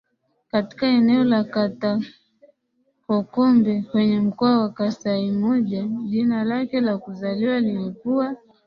[0.51, 8.35] katika eneo la Katakokombe kwenye Mkoa wa Kasaimoja Jina lake la kuzaliwa lilikuwa